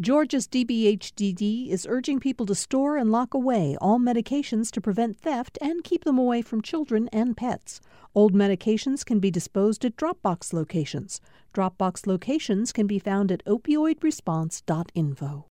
[0.00, 5.56] Georgia's DBHDD is urging people to store and lock away all medications to prevent theft
[5.60, 7.80] and keep them away from children and pets.
[8.12, 11.20] Old medications can be disposed at Dropbox locations.
[11.54, 15.46] Dropbox locations can be found at opioidresponse.info.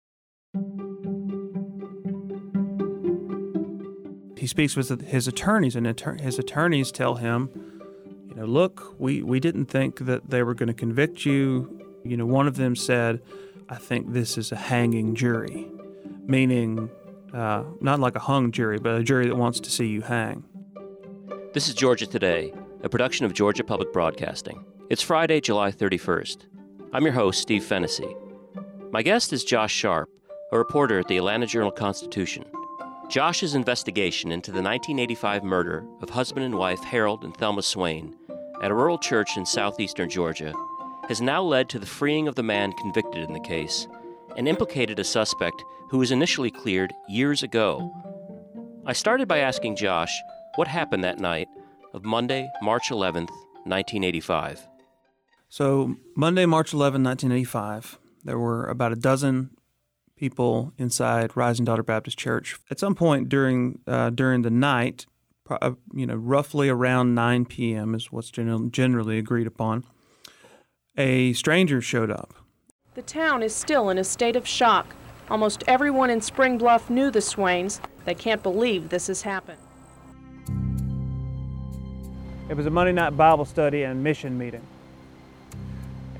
[4.36, 5.86] He speaks with his attorneys, and
[6.20, 7.48] his attorneys tell him,
[8.28, 11.78] you know, look, we, we didn't think that they were going to convict you.
[12.04, 13.20] You know, one of them said,
[13.68, 15.70] I think this is a hanging jury,
[16.26, 16.90] meaning
[17.32, 20.44] uh, not like a hung jury, but a jury that wants to see you hang.
[21.52, 22.52] This is Georgia Today,
[22.82, 24.64] a production of Georgia Public Broadcasting.
[24.90, 26.46] It's Friday, July 31st.
[26.92, 28.16] I'm your host, Steve Fennessy.
[28.90, 30.10] My guest is Josh Sharpe,
[30.50, 32.44] a reporter at the Atlanta Journal Constitution.
[33.08, 38.16] Josh's investigation into the 1985 murder of husband and wife Harold and Thelma Swain
[38.62, 40.54] at a rural church in southeastern Georgia
[41.08, 43.86] has now led to the freeing of the man convicted in the case
[44.36, 47.92] and implicated a suspect who was initially cleared years ago.
[48.86, 50.12] I started by asking Josh
[50.56, 51.48] what happened that night
[51.92, 53.30] of Monday, March 11th,
[53.64, 54.66] 1985.
[55.48, 59.50] So, Monday, March 11, 1985, there were about a dozen
[60.16, 62.56] people inside Rising Daughter Baptist Church.
[62.70, 65.06] At some point during uh, during the night,
[65.50, 67.94] uh, you know, roughly around 9 p.m.
[67.94, 69.84] is what's generally agreed upon
[70.96, 72.34] a stranger showed up.
[72.94, 74.94] The town is still in a state of shock.
[75.30, 77.80] Almost everyone in Spring Bluff knew the Swains.
[78.04, 79.58] They can't believe this has happened.
[82.50, 84.60] It was a Monday night Bible study and mission meeting.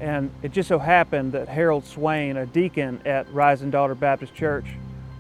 [0.01, 4.65] And it just so happened that Harold Swain, a deacon at Rising Daughter Baptist Church,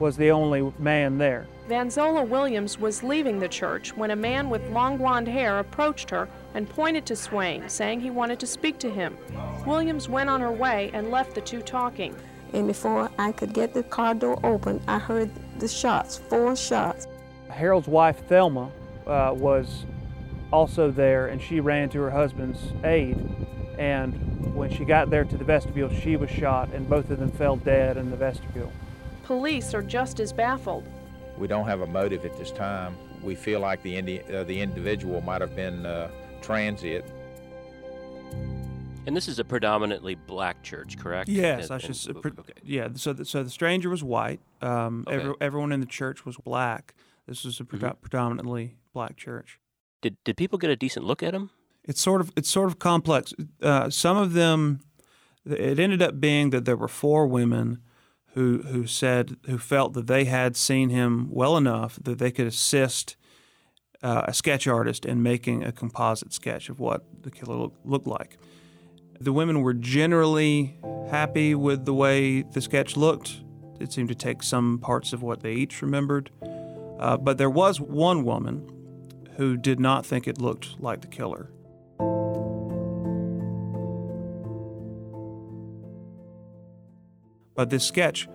[0.02, 1.46] was the only man there.
[1.68, 6.28] Vanzola Williams was leaving the church when a man with long blonde hair approached her
[6.54, 9.16] and pointed to Swain, saying he wanted to speak to him.
[9.64, 12.16] Williams went on her way and left the two talking.
[12.52, 15.30] And before I could get the car door open, I heard
[15.60, 17.06] the shots, four shots.
[17.48, 18.72] Harold's wife, Thelma,
[19.06, 19.86] uh, was
[20.52, 23.16] also there, and she ran to her husband's aid.
[23.78, 27.30] And when she got there to the vestibule, she was shot, and both of them
[27.30, 28.72] fell dead in the vestibule.
[29.32, 30.84] Police are just as baffled.
[31.38, 32.94] We don't have a motive at this time.
[33.22, 36.10] We feel like the, indi- uh, the individual might have been uh,
[36.42, 37.06] transient.
[39.06, 41.30] And this is a predominantly black church, correct?
[41.30, 42.14] Yes, and, I should.
[42.14, 42.52] And, okay.
[42.62, 44.40] Yeah, so the, so the stranger was white.
[44.60, 45.16] Um, okay.
[45.16, 46.94] every, everyone in the church was black.
[47.26, 47.88] This was a mm-hmm.
[48.02, 49.58] predominantly black church.
[50.02, 51.48] Did did people get a decent look at him?
[51.84, 53.32] It's sort of it's sort of complex.
[53.62, 54.80] Uh, some of them,
[55.46, 57.80] it ended up being that there were four women
[58.34, 62.46] who who said who felt that they had seen him well enough that they could
[62.46, 63.16] assist
[64.02, 68.06] uh, a sketch artist in making a composite sketch of what the killer look, looked
[68.06, 68.38] like.
[69.20, 70.76] The women were generally
[71.10, 73.40] happy with the way the sketch looked.
[73.78, 76.30] It seemed to take some parts of what they each remembered.
[76.98, 78.68] Uh, but there was one woman
[79.36, 81.50] who did not think it looked like the killer.
[87.54, 88.28] But this sketch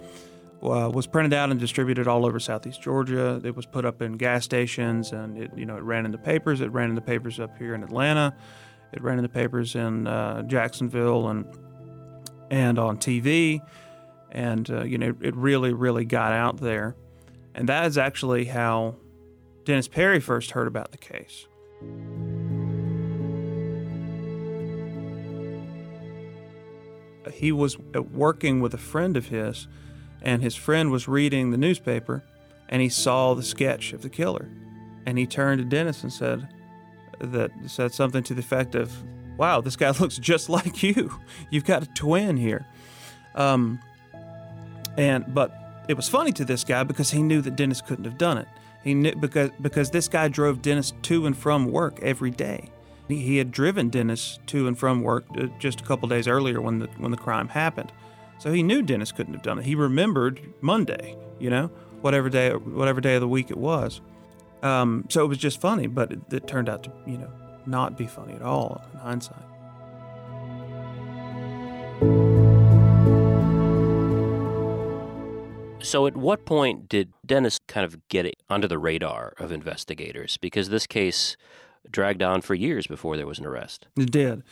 [0.61, 3.41] uh, was printed out and distributed all over Southeast Georgia.
[3.43, 6.17] It was put up in gas stations, and it you know it ran in the
[6.17, 6.61] papers.
[6.61, 8.35] It ran in the papers up here in Atlanta.
[8.93, 11.45] It ran in the papers in uh, Jacksonville and
[12.49, 13.61] and on TV,
[14.31, 16.95] and uh, you know it really really got out there,
[17.53, 18.95] and that is actually how
[19.63, 21.47] Dennis Perry first heard about the case.
[27.33, 29.67] He was working with a friend of his
[30.21, 32.23] and his friend was reading the newspaper
[32.69, 34.49] and he saw the sketch of the killer.
[35.05, 36.49] And he turned to Dennis and said
[37.19, 38.91] that said something to the effect of
[39.37, 41.19] wow this guy looks just like you.
[41.49, 42.67] You've got a twin here.
[43.35, 43.79] Um,
[44.97, 45.53] and but
[45.87, 48.47] it was funny to this guy because he knew that Dennis couldn't have done it.
[48.83, 52.71] He knew because because this guy drove Dennis to and from work every day
[53.07, 56.79] he, had driven Dennis to and from work uh, just a couple days earlier when
[56.79, 57.91] the when the crime happened
[58.39, 59.65] so he knew Dennis couldn't have done it.
[59.65, 61.67] He remembered Monday, you know,
[62.01, 64.01] whatever day whatever day of the week it was.
[64.61, 67.31] Um, so it was just funny, but it, it turned out to you know
[67.65, 69.43] not be funny at all in hindsight.
[75.79, 80.37] So, at what point did Dennis kind of get it under the radar of investigators?
[80.37, 81.37] Because this case
[81.89, 83.87] dragged on for years before there was an arrest.
[83.97, 84.43] It did.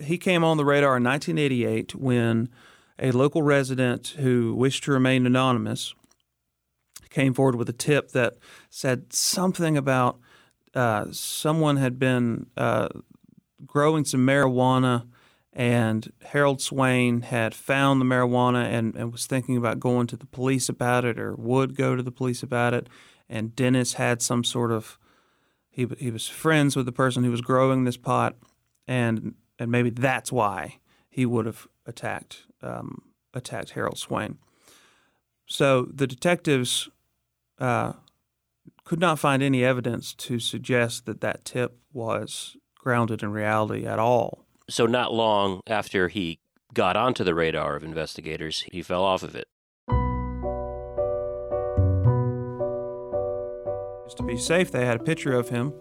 [0.00, 2.48] He came on the radar in 1988 when
[2.98, 5.94] a local resident who wished to remain anonymous
[7.10, 8.34] came forward with a tip that
[8.70, 10.18] said something about
[10.74, 12.88] uh, someone had been uh,
[13.64, 15.06] growing some marijuana
[15.52, 20.26] And Harold Swain had found the marijuana and, and was thinking about going to the
[20.26, 22.88] police about it or would go to the police about it.
[23.26, 24.98] And Dennis had some sort of
[25.76, 28.34] he he was friends with the person who was growing this pot,
[28.88, 30.78] and and maybe that's why
[31.10, 33.02] he would have attacked um,
[33.34, 34.38] attacked Harold Swain.
[35.46, 36.88] So the detectives
[37.58, 37.92] uh,
[38.84, 43.98] could not find any evidence to suggest that that tip was grounded in reality at
[43.98, 44.46] all.
[44.70, 46.38] So, not long after he
[46.72, 49.48] got onto the radar of investigators, he fell off of it.
[54.16, 55.72] To be safe, they had a picture of him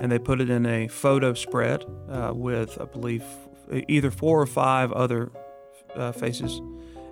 [0.00, 3.22] and they put it in a photo spread uh, with, I believe,
[3.88, 5.30] either four or five other
[5.94, 6.60] uh, faces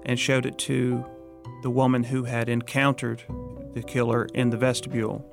[0.05, 1.05] and showed it to
[1.63, 3.23] the woman who had encountered
[3.75, 5.25] the killer in the vestibule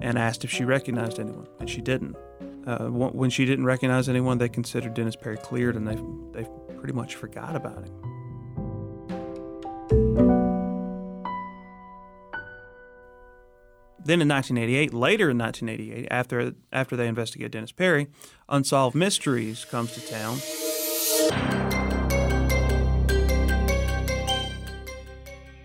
[0.00, 2.16] and asked if she recognized anyone, and she didn't.
[2.66, 5.96] Uh, when she didn't recognize anyone, they considered Dennis Perry cleared, and they
[6.32, 8.11] they pretty much forgot about him.
[14.04, 18.08] Then in 1988, later in 1988, after after they investigate Dennis Perry,
[18.48, 20.38] Unsolved Mysteries comes to town.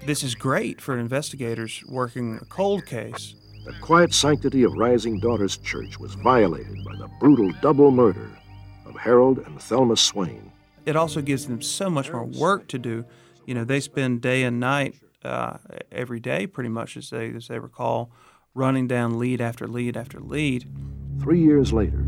[0.06, 3.36] This is great for investigators working a cold case.
[3.66, 8.30] The quiet sanctity of Rising Daughters Church was violated by the brutal double murder
[8.86, 10.52] of Harold and Thelma Swain.
[10.86, 13.04] It also gives them so much more work to do.
[13.46, 14.96] You know, they spend day and night
[15.28, 15.58] uh,
[15.92, 18.12] every day, pretty much as they as they recall,
[18.54, 20.68] running down lead after lead after lead.
[21.20, 22.06] Three years later,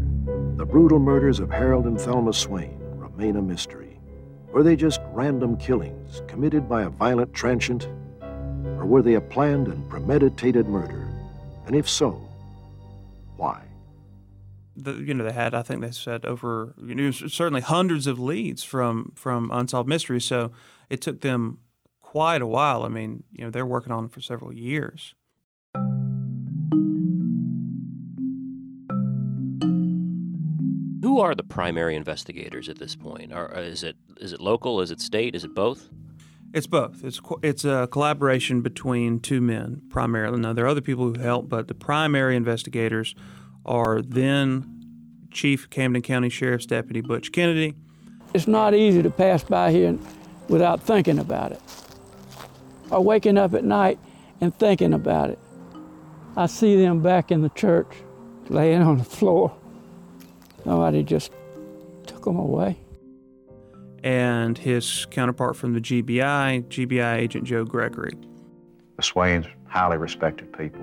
[0.56, 4.00] the brutal murders of Harold and Thelma Swain remain a mystery.
[4.52, 7.88] Were they just random killings committed by a violent transient?
[8.22, 11.08] Or were they a planned and premeditated murder?
[11.66, 12.12] And if so,
[13.36, 13.64] why?
[14.76, 18.20] The, you know, they had, I think they said, over, you know, certainly hundreds of
[18.20, 20.26] leads from, from Unsolved Mysteries.
[20.26, 20.52] So
[20.90, 21.60] it took them
[22.10, 22.82] quite a while.
[22.82, 25.14] I mean, you know, they're working on it for several years.
[31.04, 33.32] Who are the primary investigators at this point?
[33.32, 34.82] Are, uh, is it is it local?
[34.82, 35.36] Is it state?
[35.36, 35.90] Is it both?
[36.52, 37.04] It's both.
[37.04, 40.40] It's it's a collaboration between two men primarily.
[40.40, 43.14] Now there are other people who help, but the primary investigators
[43.68, 44.66] are then
[45.30, 47.76] Chief Camden County Sheriff's Deputy Butch Kennedy.
[48.34, 49.96] It's not easy to pass by here
[50.48, 51.62] without thinking about it,
[52.92, 54.00] or waking up at night
[54.42, 55.40] and thinking about it.
[56.36, 57.92] I see them back in the church,
[58.50, 59.56] laying on the floor.
[60.64, 61.32] Somebody just
[62.06, 62.78] took them away.
[64.04, 68.14] And his counterpart from the GBI, GBI agent Joe Gregory.
[68.96, 70.82] The Swains, highly respected people,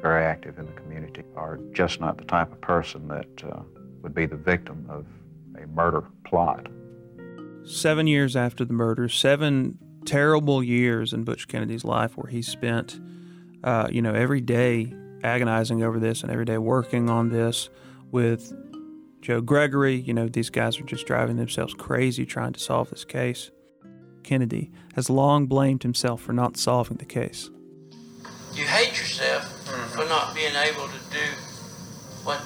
[0.00, 3.60] very active in the community, are just not the type of person that uh,
[4.02, 5.06] would be the victim of
[5.62, 6.68] a murder plot.
[7.64, 13.00] Seven years after the murder, seven terrible years in Butch Kennedy's life where he spent,
[13.64, 17.68] uh, you know, every day agonizing over this and every day working on this
[18.10, 18.52] with
[19.20, 19.96] Joe Gregory.
[19.96, 23.50] You know, these guys are just driving themselves crazy trying to solve this case.
[24.22, 27.50] Kennedy has long blamed himself for not solving the case.
[28.54, 29.90] You hate yourself mm-hmm.
[29.90, 31.26] for not being able to do
[32.24, 32.38] what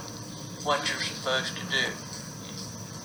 [0.65, 1.85] what you're supposed to do.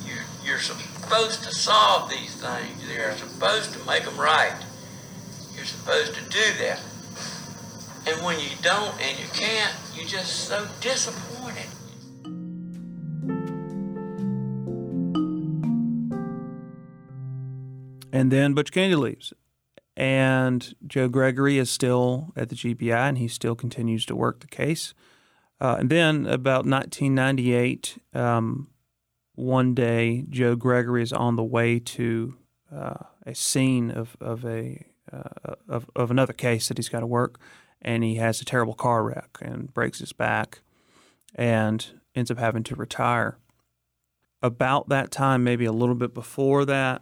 [0.06, 2.96] You're, you're supposed to solve these things.
[2.96, 4.56] You're supposed to make them right.
[5.56, 6.82] You're supposed to do that.
[8.08, 11.66] And when you don't and you can't, you're just so disappointed.
[18.12, 19.34] And then Butch Kennedy leaves.
[19.98, 24.48] And Joe Gregory is still at the GBI and he still continues to work the
[24.48, 24.94] case.
[25.60, 28.70] Uh, and then about 1998, um,
[29.40, 32.36] one day, Joe Gregory is on the way to
[32.76, 37.08] uh, a scene of, of, a, uh, of, of another case that he's got to
[37.08, 37.40] work.
[37.82, 40.60] And he has a terrible car wreck and breaks his back
[41.36, 43.38] and ends up having to retire.
[44.42, 47.02] About that time, maybe a little bit before that,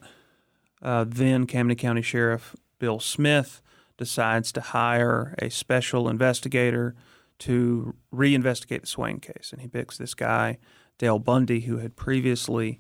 [0.82, 3.62] uh, then Camden County Sheriff Bill Smith
[3.98, 6.96] decides to hire a special investigator
[7.40, 9.50] to reinvestigate the Swain case.
[9.52, 10.60] And he picks this guy,
[10.98, 12.80] Dale Bundy, who had previously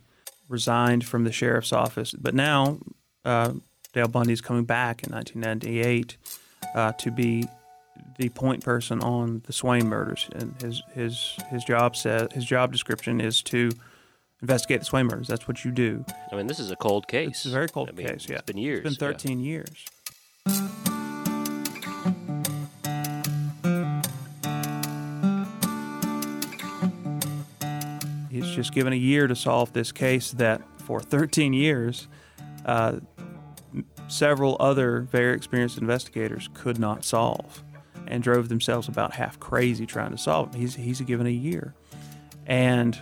[0.49, 2.13] resigned from the sheriff's office.
[2.13, 2.79] But now
[3.25, 3.53] uh,
[3.93, 6.17] Dale Bundy is coming back in 1998
[6.73, 7.47] uh, to be
[8.17, 10.27] the point person on the Swain murders.
[10.33, 13.71] And his, his, his, job says, his job description is to
[14.41, 15.27] investigate the Swain murders.
[15.27, 16.05] That's what you do.
[16.31, 17.29] I mean, this is a cold case.
[17.29, 18.27] It's a very cold I mean, case.
[18.29, 18.85] Yeah, it's been years.
[18.85, 19.45] It's been 13 yeah.
[19.45, 19.85] years.
[28.57, 32.07] Just given a year to solve this case that for 13 years,
[32.65, 32.99] uh,
[34.07, 37.63] several other very experienced investigators could not solve
[38.07, 40.57] and drove themselves about half crazy trying to solve it.
[40.57, 41.75] He's, he's given a year.
[42.47, 42.97] And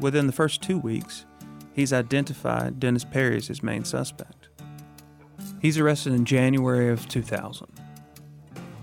[0.00, 1.26] within the first two weeks,
[1.74, 4.48] he's identified Dennis Perry as his main suspect.
[5.60, 7.68] He's arrested in January of 2000.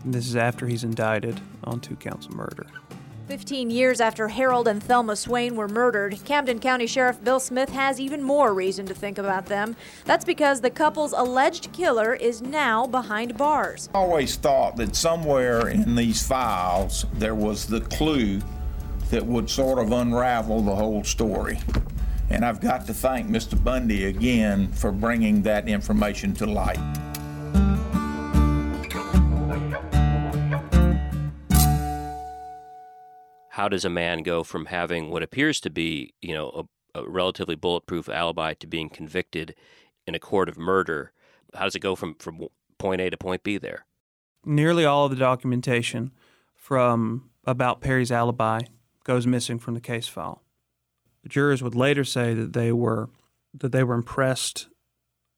[0.04, 2.68] And this is after he's indicted on two counts of murder.
[3.28, 8.00] 15 years after Harold and Thelma Swain were murdered, Camden County Sheriff Bill Smith has
[8.00, 9.76] even more reason to think about them.
[10.06, 13.90] That's because the couple's alleged killer is now behind bars.
[13.96, 18.42] I always thought that somewhere in these files there was the clue
[19.10, 21.60] that would sort of unravel the whole story.
[22.30, 23.62] And I've got to thank Mr.
[23.62, 26.80] Bundy again for bringing that information to light.
[33.56, 37.10] How does a man go from having what appears to be, you know, a, a,
[37.10, 39.56] relatively bulletproof alibi to being convicted
[40.06, 41.14] in a court of murder?
[41.54, 42.48] How does it go from, from
[42.78, 43.86] point A to point B there?
[44.44, 46.12] Nearly all of the documentation
[46.54, 48.60] from about Perry's alibi
[49.06, 50.44] goes missing from the case file.
[51.24, 53.10] The jurors would later say that they were
[53.54, 54.68] that they were impressed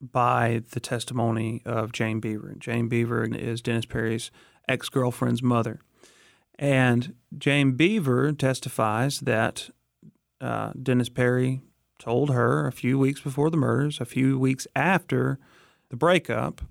[0.00, 2.56] by the testimony of Jane Beaver.
[2.58, 4.32] Jane Beaver is Dennis Perry's
[4.68, 5.82] ex-girlfriend's mother.
[6.58, 9.70] And Jane Beaver testifies that
[10.40, 11.62] uh, Dennis Perry
[11.98, 15.38] told her a few weeks before the murders, a few weeks after
[15.90, 16.62] the breakup,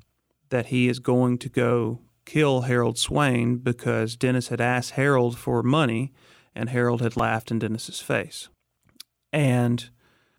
[0.50, 5.64] that he is going to go kill Harold Swain because Dennis had asked Harold for
[5.64, 6.12] money
[6.56, 8.50] and Harold had laughed in Dennis's face.
[9.32, 9.90] And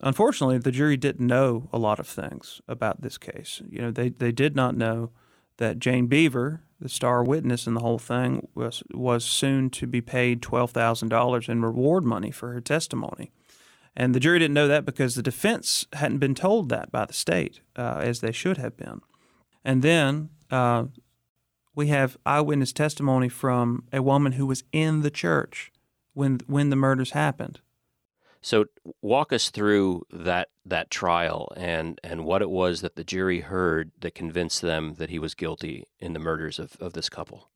[0.00, 3.62] unfortunately, the jury didn't know a lot of things about this case.
[3.68, 5.10] You know, they, they did not know
[5.58, 10.00] that Jane Beaver, the star witness in the whole thing, was was soon to be
[10.00, 13.30] paid twelve thousand dollars in reward money for her testimony.
[13.94, 17.12] And the jury didn't know that because the defense hadn't been told that by the
[17.12, 19.00] state, uh, as they should have been.
[19.64, 20.84] And then uh,
[21.74, 25.72] we have eyewitness testimony from a woman who was in the church
[26.14, 27.60] when when the murders happened.
[28.40, 28.66] So
[29.02, 33.90] walk us through that that trial and and what it was that the jury heard
[34.00, 37.50] that convinced them that he was guilty in the murders of, of this couple.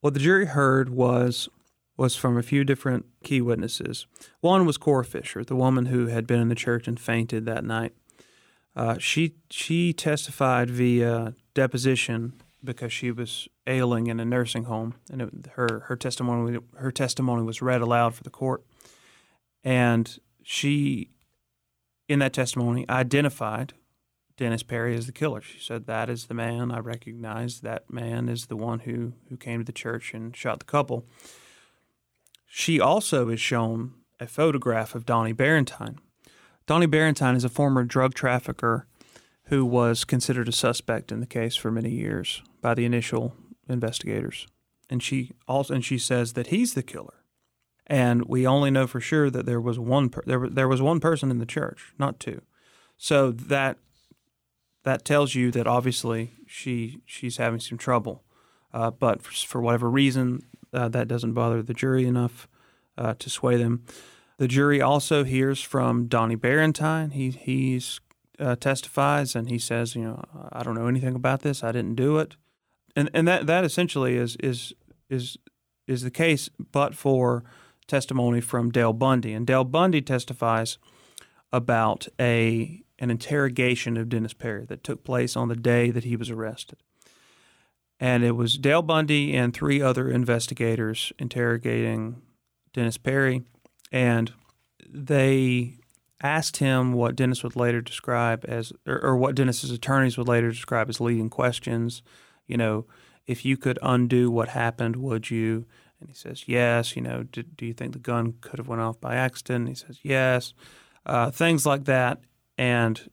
[0.00, 1.48] What the jury heard was
[1.96, 4.06] was from a few different key witnesses.
[4.40, 7.64] One was Cora Fisher, the woman who had been in the church and fainted that
[7.64, 7.94] night.
[8.74, 15.22] Uh, she she testified via deposition because she was ailing in a nursing home, and
[15.22, 18.62] it, her her testimony her testimony was read aloud for the court.
[19.66, 21.10] And she,
[22.08, 23.72] in that testimony, identified
[24.36, 25.40] Dennis Perry as the killer.
[25.40, 26.70] She said, That is the man.
[26.70, 30.60] I recognize that man is the one who, who came to the church and shot
[30.60, 31.04] the couple.
[32.46, 35.96] She also is shown a photograph of Donnie Barentine.
[36.66, 38.86] Donnie Barentine is a former drug trafficker
[39.46, 43.34] who was considered a suspect in the case for many years by the initial
[43.68, 44.46] investigators.
[44.88, 47.24] And she also and she says that he's the killer
[47.86, 51.00] and we only know for sure that there was one per- there, there was one
[51.00, 52.42] person in the church, not two.
[52.96, 53.78] So that
[54.82, 58.24] that tells you that obviously she she's having some trouble,
[58.72, 62.48] uh, but for, for, whatever reason uh, that doesn't bother the jury enough
[62.98, 63.84] uh, to sway them.
[64.38, 67.12] The jury also hears from Donnie Barentine.
[67.12, 68.00] He he's
[68.38, 71.62] uh, testifies and he says, you know, I don't know anything about this.
[71.62, 72.36] I didn't do it,
[72.96, 74.72] and and that that essentially is is
[75.08, 75.36] is
[75.86, 77.44] is the case, but for
[77.86, 79.32] testimony from Dale Bundy.
[79.32, 80.78] And Dale Bundy testifies
[81.52, 86.16] about a an interrogation of Dennis Perry that took place on the day that he
[86.16, 86.78] was arrested.
[88.00, 92.22] And it was Dale Bundy and three other investigators interrogating
[92.72, 93.42] Dennis Perry.
[93.92, 94.32] And
[94.88, 95.74] they
[96.22, 100.50] asked him what Dennis would later describe as, or, or what Dennis's attorneys would later
[100.50, 102.02] describe as leading questions.
[102.46, 102.86] You know,
[103.26, 105.66] if you could undo what happened, would you?
[106.00, 106.96] And he says, yes.
[106.96, 109.62] You know, do, do you think the gun could have went off by accident?
[109.62, 110.54] And he says, yes.
[111.04, 112.20] Uh, things like that.
[112.58, 113.10] And,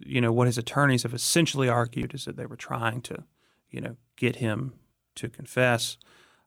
[0.00, 3.24] you know, what his attorneys have essentially argued is that they were trying to,
[3.70, 4.74] you know, get him
[5.16, 5.96] to confess.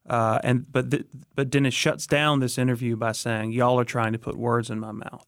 [0.07, 4.11] Uh, and but the, but Dennis shuts down this interview by saying, "Y'all are trying
[4.11, 5.25] to put words in my mouth,"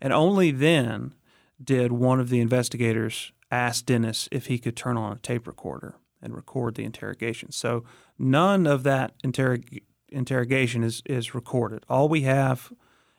[0.00, 1.14] and only then
[1.62, 5.94] did one of the investigators ask Dennis if he could turn on a tape recorder
[6.22, 7.52] and record the interrogation.
[7.52, 7.84] So
[8.18, 11.84] none of that interrog- interrogation is, is recorded.
[11.88, 12.72] All we have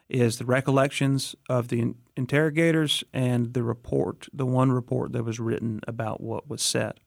[0.09, 5.79] is the recollections of the interrogators and the report, the one report that was written
[5.87, 6.99] about what was said.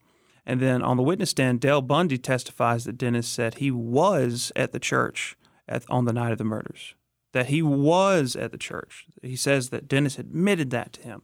[0.46, 4.72] And then on the witness stand, Dale Bundy testifies that Dennis said he was at
[4.72, 5.36] the church
[5.68, 6.94] at, on the night of the murders.
[7.34, 9.06] that he was at the church.
[9.20, 11.22] He says that Dennis admitted that to him.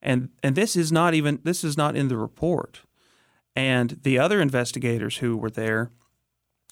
[0.00, 2.82] And and this is not even this is not in the report.
[3.56, 5.90] And the other investigators who were there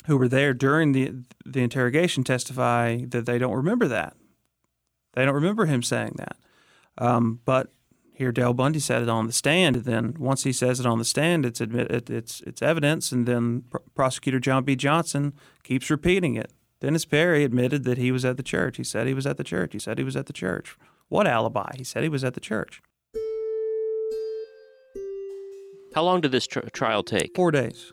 [0.07, 1.13] who were there during the
[1.45, 4.17] the interrogation testify that they don't remember that.
[5.15, 6.37] They don't remember him saying that.
[6.99, 7.73] Um, but
[8.15, 9.77] here Dale Bundy said it on the stand.
[9.77, 13.13] And then once he says it on the stand, it's admit it, it's it's evidence.
[13.13, 14.77] And then pr- prosecutor John B.
[14.77, 16.53] Johnson keeps repeating it.
[16.81, 18.77] Dennis Perry admitted that he was at the church.
[18.77, 19.73] He said he was at the church.
[19.73, 20.77] He said he was at the church.
[21.09, 21.73] What alibi?
[21.77, 22.83] He said he was at the church.
[25.95, 27.35] How long did this tr- trial take?
[27.35, 27.93] Four days.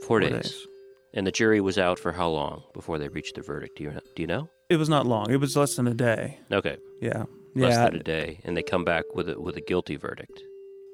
[0.00, 0.30] Four, Four days.
[0.30, 0.66] days.
[1.14, 3.78] And the jury was out for how long before they reached the verdict?
[3.78, 4.00] Do you know?
[4.14, 4.48] Do you know?
[4.68, 5.30] It was not long.
[5.30, 6.38] It was less than a day.
[6.52, 6.76] Okay.
[7.00, 7.24] Yeah.
[7.54, 7.84] Less yeah.
[7.86, 10.42] than a day, and they come back with a, with a guilty verdict.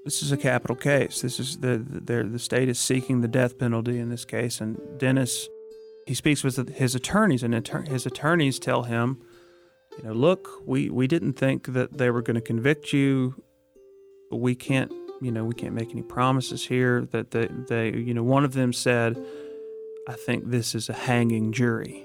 [0.05, 1.21] This is a capital case.
[1.21, 4.79] This is the the, the state is seeking the death penalty in this case, and
[4.99, 5.49] Dennis
[6.07, 7.55] he speaks with his attorneys, and
[7.89, 9.21] his attorneys tell him,
[9.99, 13.43] you know, look, we we didn't think that they were going to convict you.
[14.31, 14.91] We can't,
[15.23, 17.07] you know, we can't make any promises here.
[17.13, 19.17] That they, they, you know, one of them said,
[20.09, 22.05] I think this is a hanging jury,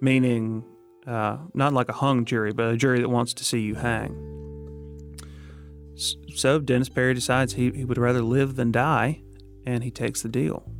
[0.00, 0.64] meaning
[1.06, 4.34] uh, not like a hung jury, but a jury that wants to see you hang.
[6.34, 9.22] So Dennis Perry decides he, he would rather live than die,
[9.64, 10.70] and he takes the deal.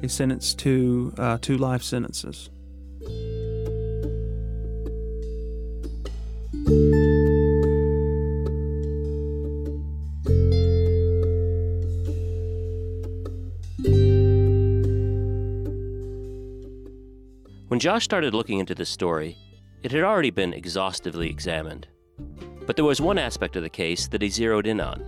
[0.00, 2.50] He's sentenced to uh, two life sentences.
[17.74, 19.36] When Josh started looking into this story,
[19.82, 21.88] it had already been exhaustively examined.
[22.68, 25.04] But there was one aspect of the case that he zeroed in on,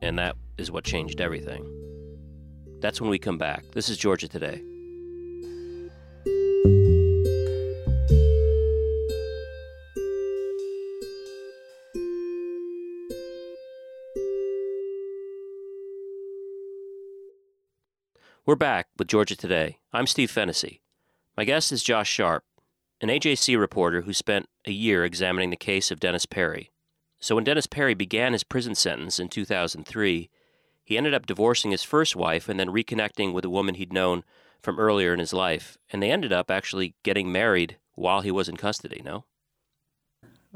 [0.00, 1.66] and that is what changed everything.
[2.78, 3.64] That's when we come back.
[3.72, 4.62] This is Georgia Today.
[18.46, 19.78] We're back with Georgia Today.
[19.92, 20.80] I'm Steve Fennessy.
[21.38, 22.42] My guest is Josh Sharpe,
[23.00, 26.72] an AJC reporter who spent a year examining the case of Dennis Perry.
[27.20, 30.30] So when Dennis Perry began his prison sentence in 2003,
[30.82, 34.24] he ended up divorcing his first wife and then reconnecting with a woman he'd known
[34.60, 38.48] from earlier in his life, and they ended up actually getting married while he was
[38.48, 39.24] in custody, no?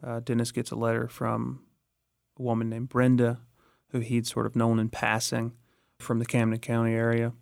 [0.02, 1.62] Uh, Dennis gets a letter from
[2.36, 3.42] a woman named Brenda,
[3.90, 5.52] who he'd sort of known in passing
[6.00, 7.34] from the Camden County area.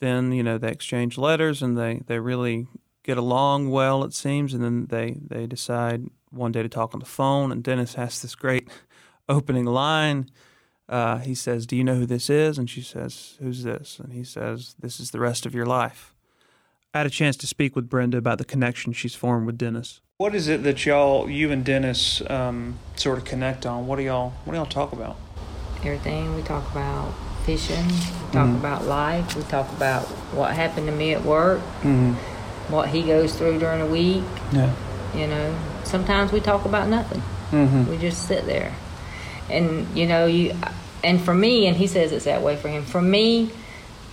[0.00, 2.66] Then, you know, they exchange letters and they, they really
[3.02, 4.54] get along well, it seems.
[4.54, 7.52] And then they, they decide one day to talk on the phone.
[7.52, 8.68] And Dennis has this great
[9.28, 10.30] opening line.
[10.88, 12.58] Uh, he says, Do you know who this is?
[12.58, 14.00] And she says, Who's this?
[14.00, 16.14] And he says, This is the rest of your life.
[16.92, 20.00] I had a chance to speak with Brenda about the connection she's formed with Dennis.
[20.16, 23.86] What is it that y'all, you and Dennis, um, sort of connect on?
[23.86, 25.16] What do y'all, what do y'all talk about?
[25.84, 26.34] everything.
[26.34, 27.12] We talk about
[27.44, 27.86] fishing.
[27.86, 28.56] We talk Mhm.
[28.58, 29.36] about life.
[29.36, 31.60] We talk about what happened to me at work.
[31.82, 32.12] Mm-hmm.
[32.72, 34.22] What he goes through during the week.
[34.52, 34.70] Yeah.
[35.14, 37.22] You know, sometimes we talk about nothing.
[37.52, 37.88] Mhm.
[37.88, 38.70] We just sit there,
[39.50, 40.54] and you know, you.
[41.02, 42.84] And for me, and he says it's that way for him.
[42.84, 43.50] For me,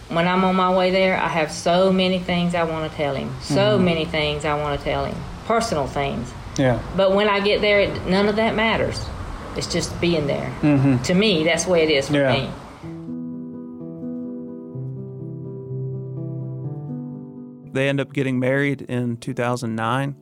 [0.10, 3.14] when I'm on my way there, I have so many things I want to tell
[3.14, 3.30] him.
[3.42, 3.84] So Mhm.
[3.84, 5.16] many things I want to tell him.
[5.48, 6.32] Personal things.
[6.58, 6.80] Yeah.
[6.96, 9.00] But when I get there, none of that matters.
[9.58, 10.50] It's just being there.
[10.64, 11.04] Mhm.
[11.04, 12.32] To me, that's the way it is for Yeah.
[12.32, 12.50] me.
[17.74, 20.16] They end up getting married in 2009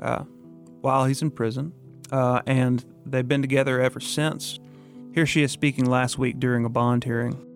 [0.00, 0.24] uh,
[0.80, 1.72] while he's in prison,
[2.10, 4.58] uh, and they've been together ever since.
[5.12, 7.46] Here she is speaking last week during a bond hearing.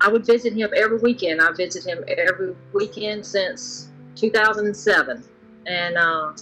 [0.00, 1.40] I would visit him every weekend.
[1.40, 5.24] I visit him every weekend since 2007,
[5.66, 6.32] and uh,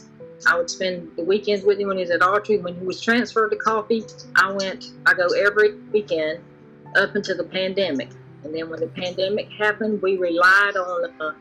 [0.46, 2.60] I would spend the weekends with him when he was at Autry.
[2.60, 4.92] When he was transferred to Coffee, I went.
[5.06, 6.40] I go every weekend
[6.96, 8.10] up until the pandemic,
[8.44, 11.32] and then when the pandemic happened, we relied on uh,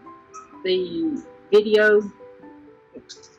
[0.66, 2.02] the video.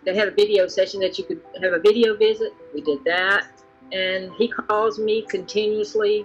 [0.04, 2.54] They had a video session that you could have a video visit.
[2.72, 3.48] We did that,
[3.92, 6.24] and he calls me continuously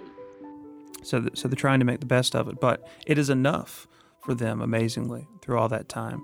[1.02, 3.88] So, so they're trying to make the best of it, but it is enough
[4.24, 4.62] for them.
[4.62, 6.22] Amazingly, through all that time,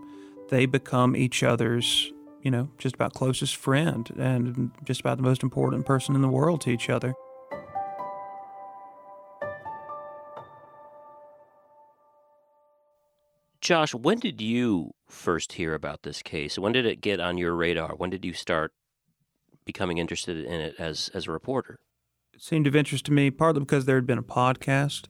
[0.51, 2.13] they become each other's,
[2.43, 6.29] you know, just about closest friend and just about the most important person in the
[6.29, 7.15] world to each other.
[13.69, 16.59] Josh, when did you first hear about this case?
[16.59, 17.97] When did it get on your radar?
[17.97, 18.73] When did you start
[19.67, 21.79] becoming interested in it as as a reporter?
[22.33, 25.05] It seemed of interest to me, partly because there had been a podcast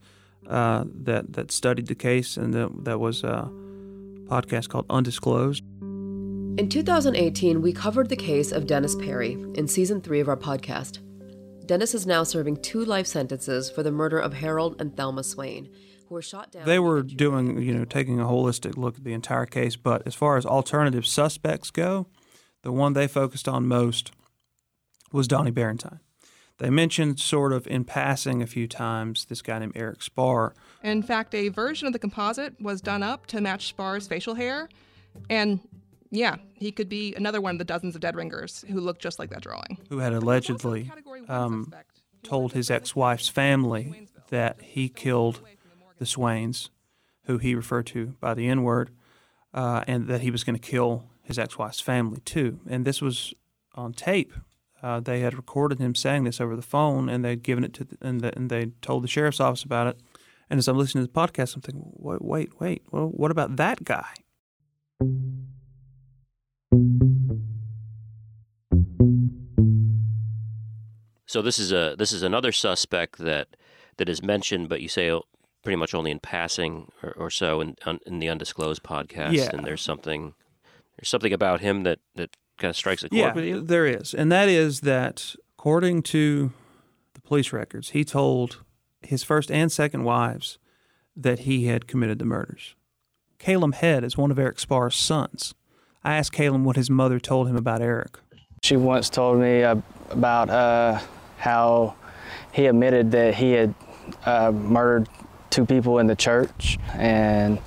[0.49, 3.49] uh, that that studied the case, and that that was a
[4.25, 5.63] podcast called Undisclosed.
[6.59, 10.99] In 2018, we covered the case of Dennis Perry in season three of our podcast.
[11.65, 15.69] Dennis is now serving two life sentences for the murder of Harold and Thelma Swain,
[15.69, 16.65] who were shot down.
[16.65, 20.15] They were doing, you know, taking a holistic look at the entire case, but as
[20.15, 22.07] far as alternative suspects go,
[22.63, 24.13] the one they focused on most
[25.13, 26.01] was Donnie Barentine.
[26.59, 30.55] They mentioned sort of in passing a few times this guy named Eric Spar.
[30.83, 34.69] In fact, a version of the composite was done up to match Spar's facial hair.
[35.31, 35.61] And
[36.11, 39.21] yeah, he could be another one of the dozens of dead ringers who looked just
[39.21, 39.79] like that drawing.
[39.89, 40.91] Who had allegedly
[41.29, 41.73] um,
[42.25, 45.41] told his ex wife's family that he killed
[45.99, 46.71] the Swains,
[47.25, 48.91] who he referred to by the N word,
[49.55, 52.61] uh, and that he was going to kill his ex wife's family too.
[52.69, 53.35] And this was
[53.75, 54.33] on tape
[54.83, 57.85] uh, they had recorded him saying this over the phone, and they'd given it to,
[57.85, 59.99] the, and, the, and they told the sheriff's office about it.
[60.49, 62.83] And as I'm listening to the podcast, I'm thinking, wait, wait, wait.
[62.91, 64.15] Well, what about that guy?
[71.27, 73.49] So this is a this is another suspect that
[73.99, 75.21] that is mentioned, but you say
[75.63, 79.33] pretty much only in passing or, or so in in the undisclosed podcast.
[79.33, 79.51] Yeah.
[79.53, 80.35] And there's something
[80.99, 83.61] there's something about him that that kind of strikes a chord yeah, with you?
[83.61, 84.13] There is.
[84.13, 86.53] And that is that, according to
[87.15, 88.63] the police records, he told
[89.03, 90.59] his first and second wives
[91.17, 92.75] that he had committed the murders.
[93.39, 95.55] Caleb Head is one of Eric Spar's sons.
[96.05, 98.19] I asked Caleb what his mother told him about Eric.
[98.63, 99.77] She once told me uh,
[100.11, 101.01] about uh,
[101.39, 101.95] how
[102.53, 103.75] he admitted that he had
[104.27, 105.09] uh, murdered
[105.51, 107.59] two people in the church, and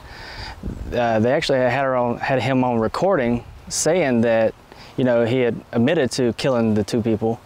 [0.93, 4.53] uh, they actually had her on, had him on recording saying that
[4.97, 7.39] you know, he had admitted to killing the two people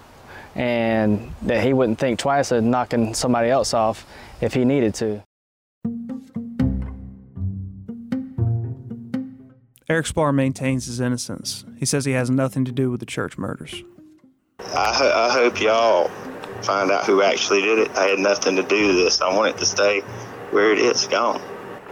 [0.56, 4.06] and that he wouldn't think twice of knocking somebody else off
[4.42, 5.24] if he needed to.
[9.88, 11.64] Eric Spar maintains his innocence.
[11.78, 13.84] He says he has nothing to do with the church murders.
[14.60, 16.10] I, ho- I hope y'all
[16.64, 17.92] find out who actually did it.
[17.92, 19.22] I had nothing to do with this.
[19.22, 20.02] I want it to stay
[20.56, 21.42] where it is, gone.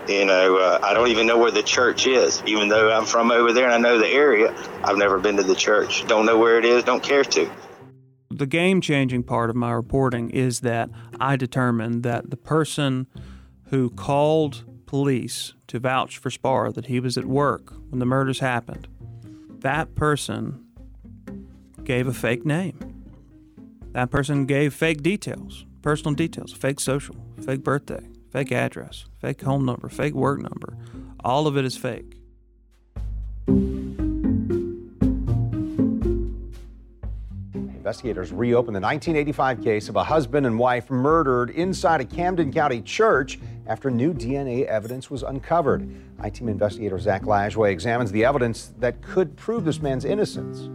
[0.07, 3.29] You know, uh, I don't even know where the church is, even though I'm from
[3.29, 4.55] over there and I know the area.
[4.85, 6.07] I've never been to the church.
[6.07, 7.51] Don't know where it is, don't care to.
[8.31, 13.07] The game changing part of my reporting is that I determined that the person
[13.65, 18.39] who called police to vouch for Spar that he was at work when the murders
[18.39, 18.87] happened,
[19.59, 20.63] that person
[21.83, 22.79] gave a fake name.
[23.91, 29.63] That person gave fake details, personal details, fake social, fake birthday, fake address, fake home
[29.63, 30.75] number, fake work number.
[31.23, 32.17] All of it is fake.
[37.53, 42.81] Investigators reopened the 1985 case of a husband and wife murdered inside a Camden County
[42.81, 45.87] church after new DNA evidence was uncovered.
[46.19, 50.69] I-Team investigator Zach Lashway examines the evidence that could prove this man's innocence.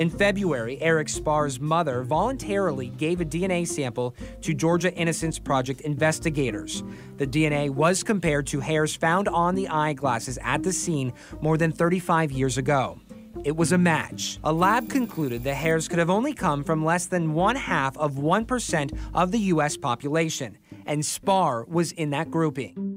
[0.00, 6.82] In February, Eric Spar's mother voluntarily gave a DNA sample to Georgia Innocence Project investigators.
[7.18, 11.70] The DNA was compared to hairs found on the eyeglasses at the scene more than
[11.70, 12.98] 35 years ago.
[13.44, 14.38] It was a match.
[14.42, 18.14] A lab concluded the hairs could have only come from less than one half of
[18.14, 19.76] 1% of the U.S.
[19.76, 22.96] population, and Spar was in that grouping.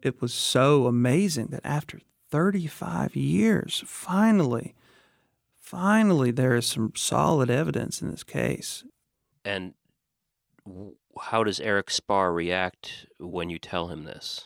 [0.00, 3.82] It was so amazing that after 35 years.
[3.86, 4.74] Finally,
[5.60, 8.84] finally, there is some solid evidence in this case.
[9.44, 9.74] And
[11.20, 14.44] how does Eric Spar react when you tell him this?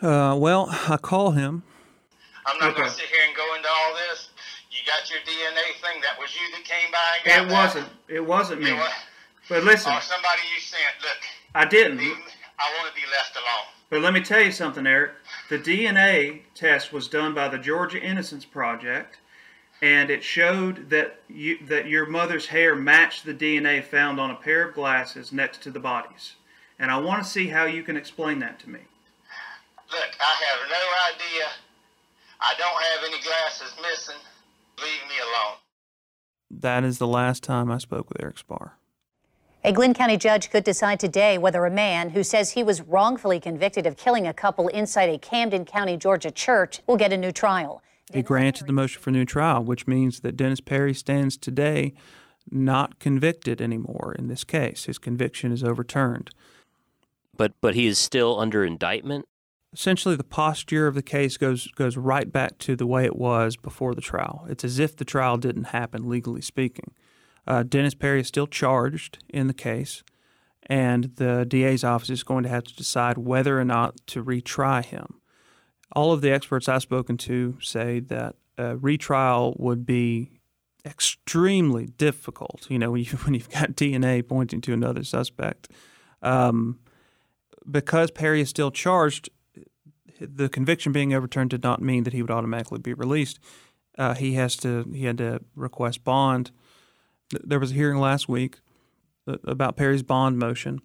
[0.00, 1.62] Uh, well, I call him.
[2.46, 2.78] I'm not okay.
[2.78, 4.28] going to sit here and go into all this.
[4.70, 6.00] You got your DNA thing.
[6.02, 7.88] That was you that came by and got It wasn't.
[8.08, 8.70] It wasn't me.
[8.70, 8.92] It was,
[9.48, 9.92] but listen.
[9.92, 10.82] Or somebody you sent.
[11.00, 11.18] Look.
[11.54, 12.00] I didn't.
[12.00, 13.66] I want to be left alone.
[13.88, 15.12] But let me tell you something, Eric.
[15.48, 19.18] The DNA test was done by the Georgia Innocence Project,
[19.82, 24.36] and it showed that you, that your mother's hair matched the DNA found on a
[24.36, 26.36] pair of glasses next to the bodies.
[26.78, 28.80] And I want to see how you can explain that to me.
[29.90, 31.46] Look, I have no idea.
[32.40, 34.20] I don't have any glasses missing.
[34.78, 35.58] Leave me alone.
[36.50, 38.78] That is the last time I spoke with Eric Spar.
[39.66, 43.40] A Glynn County judge could decide today whether a man who says he was wrongfully
[43.40, 47.32] convicted of killing a couple inside a Camden County, Georgia church will get a new
[47.32, 47.82] trial.
[48.12, 51.94] He granted the motion for new trial, which means that Dennis Perry stands today
[52.50, 54.84] not convicted anymore in this case.
[54.84, 56.28] His conviction is overturned.
[57.34, 59.24] But but he is still under indictment.
[59.72, 63.56] Essentially, the posture of the case goes goes right back to the way it was
[63.56, 64.44] before the trial.
[64.46, 66.92] It's as if the trial didn't happen, legally speaking.
[67.46, 70.02] Uh, Dennis Perry is still charged in the case,
[70.66, 74.84] and the DA's office is going to have to decide whether or not to retry
[74.84, 75.20] him.
[75.92, 80.40] All of the experts I've spoken to say that a retrial would be
[80.84, 82.66] extremely difficult.
[82.68, 85.68] You know, when, you, when you've got DNA pointing to another suspect,
[86.22, 86.78] um,
[87.70, 89.28] because Perry is still charged,
[90.20, 93.38] the conviction being overturned did not mean that he would automatically be released.
[93.96, 96.50] Uh, he has to he had to request bond.
[97.42, 98.58] There was a hearing last week
[99.26, 100.80] uh, about Perry's bond motion.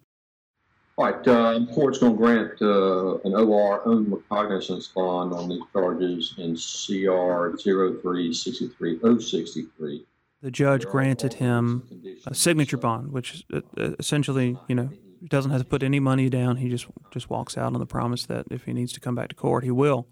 [0.96, 5.62] All right, uh, court's going to grant uh, an OR own recognizance bond on these
[5.72, 10.04] charges in CR 0363063.
[10.42, 11.88] The judge granted him
[12.26, 14.90] a signature bond, which uh, uh, essentially, you know,
[15.26, 16.56] doesn't have to put any money down.
[16.56, 19.28] He just just walks out on the promise that if he needs to come back
[19.28, 20.06] to court, he will.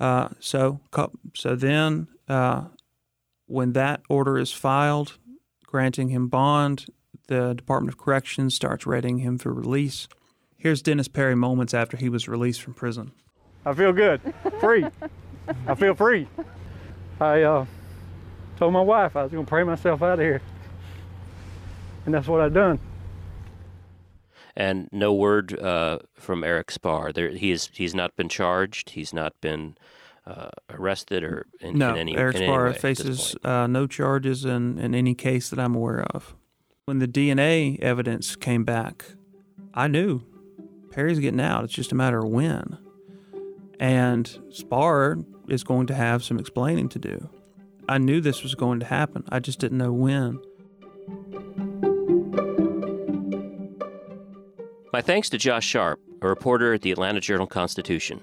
[0.00, 0.80] Uh, so
[1.34, 2.64] so then, uh,
[3.46, 5.18] when that order is filed,
[5.74, 6.86] granting him bond,
[7.26, 10.06] the Department of Corrections starts readying him for release.
[10.56, 13.10] Here's Dennis Perry moments after he was released from prison.
[13.66, 14.20] I feel good,
[14.60, 14.86] free.
[15.66, 16.28] I feel free.
[17.20, 17.66] I uh,
[18.56, 20.40] told my wife I was going to pray myself out of here,
[22.06, 22.78] and that's what I done
[24.56, 27.12] and no word uh, from Eric Spar.
[27.12, 28.90] There, he is he's not been charged.
[28.90, 29.76] He's not been
[30.26, 31.92] uh, arrested or in, no.
[31.92, 32.16] in any.
[32.16, 36.02] Eric in Spar any faces uh, no charges in, in any case that I'm aware
[36.02, 36.34] of.
[36.86, 39.04] When the DNA evidence came back,
[39.72, 40.22] I knew
[40.90, 41.64] Perry's getting out.
[41.64, 42.78] It's just a matter of when.
[43.80, 47.28] And Spar is going to have some explaining to do.
[47.88, 49.24] I knew this was going to happen.
[49.28, 50.40] I just didn't know when.
[54.92, 58.20] My thanks to Josh Sharpe, a reporter at the Atlanta Journal Constitution.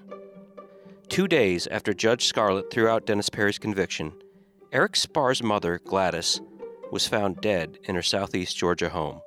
[1.12, 4.14] Two days after Judge Scarlett threw out Dennis Perry's conviction,
[4.72, 6.40] Eric Spar's mother, Gladys,
[6.90, 9.20] was found dead in her southeast Georgia home.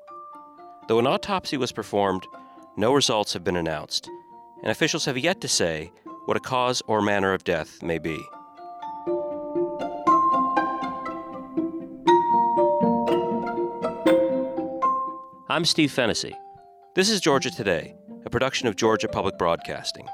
[0.88, 2.26] Though an autopsy was performed,
[2.78, 4.08] no results have been announced,
[4.62, 5.92] and officials have yet to say
[6.24, 8.18] what a cause or manner of death may be.
[15.50, 16.34] I'm Steve Fennessy.
[16.94, 17.94] This is Georgia Today,
[18.24, 20.08] a production of Georgia Public Broadcasting.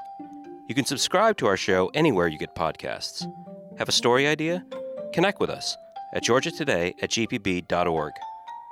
[0.71, 3.29] You can subscribe to our show anywhere you get podcasts.
[3.77, 4.65] Have a story idea?
[5.11, 5.75] Connect with us
[6.13, 8.13] at georgiatoday at gpb.org.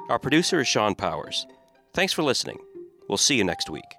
[0.07, 1.45] Our producer is Sean Powers.
[1.93, 2.57] Thanks for listening.
[3.09, 3.98] We'll see you next week.